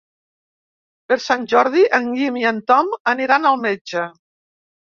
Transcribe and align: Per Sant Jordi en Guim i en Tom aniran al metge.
Per 1.11 1.17
Sant 1.25 1.43
Jordi 1.51 1.85
en 1.99 2.09
Guim 2.15 2.41
i 2.41 2.47
en 2.53 2.63
Tom 2.73 2.93
aniran 3.15 3.49
al 3.51 3.63
metge. 3.67 4.09